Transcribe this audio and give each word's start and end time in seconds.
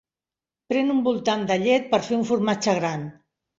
Pren 0.73 0.89
un 0.93 1.03
voltant 1.09 1.45
de 1.53 1.59
llet 1.65 1.87
per 1.93 2.01
fer 2.09 2.19
un 2.19 2.27
formatge 2.33 2.77
gran. 2.83 3.09